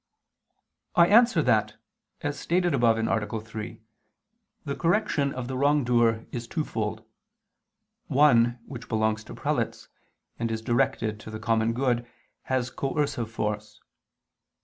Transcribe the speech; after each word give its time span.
I 0.95 1.05
answer 1.05 1.43
that, 1.43 1.75
As 2.21 2.39
stated 2.39 2.73
above 2.73 2.97
(A. 2.97 3.39
3) 3.39 3.81
the 4.65 4.75
correction 4.75 5.31
of 5.31 5.47
the 5.47 5.55
wrongdoer 5.55 6.25
is 6.31 6.47
twofold. 6.47 7.03
One, 8.07 8.57
which 8.65 8.89
belongs 8.89 9.23
to 9.25 9.35
prelates, 9.35 9.89
and 10.39 10.49
is 10.49 10.63
directed 10.63 11.19
to 11.19 11.29
the 11.29 11.37
common 11.39 11.73
good, 11.73 12.07
has 12.45 12.71
coercive 12.71 13.29
force. 13.29 13.79